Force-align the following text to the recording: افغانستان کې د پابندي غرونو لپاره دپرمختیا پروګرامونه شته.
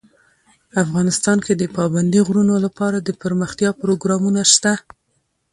افغانستان 0.83 1.37
کې 1.45 1.53
د 1.55 1.63
پابندي 1.77 2.19
غرونو 2.27 2.55
لپاره 2.65 2.97
دپرمختیا 2.99 3.69
پروګرامونه 3.81 4.41
شته. 4.53 4.73